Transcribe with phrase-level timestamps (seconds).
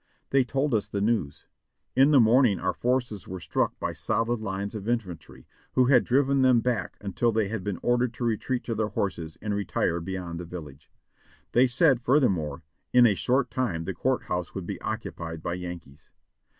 [0.31, 1.45] They told us the news:
[1.95, 6.41] In the morning our forces were struck by solid lines of infantry, who had driven
[6.41, 10.39] them back until they had been ordered to retreat to their horses and retire beyond
[10.39, 10.89] the village.
[11.51, 16.09] They said, furthermore, in a short time the court house would be occupied by Yankees.